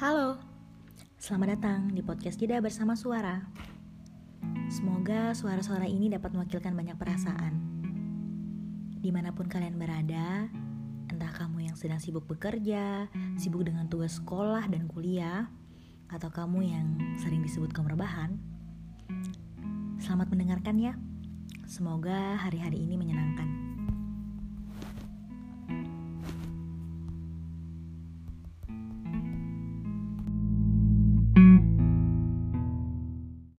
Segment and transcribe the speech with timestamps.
[0.00, 0.40] Halo,
[1.20, 3.44] selamat datang di podcast Jeda Bersama Suara.
[4.72, 7.60] Semoga suara-suara ini dapat mewakilkan banyak perasaan.
[8.96, 10.48] Di mana pun kalian berada,
[11.04, 15.52] entah kamu yang sedang sibuk bekerja, sibuk dengan tugas sekolah dan kuliah,
[16.08, 18.40] atau kamu yang sering disebut kemerbahan,
[20.00, 20.96] selamat mendengarkan ya.
[21.68, 23.59] Semoga hari-hari ini menyenangkan